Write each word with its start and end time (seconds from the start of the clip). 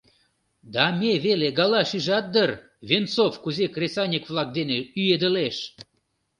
Да 0.73 0.85
ме 0.99 1.13
веле 1.25 1.49
галаШижат 1.59 2.25
дыр, 2.33 2.49
Венцов 2.89 3.33
кузе 3.43 3.65
кресаньык-влак 3.75 4.49
дене 4.57 4.77
ӱедылеш! 5.01 5.57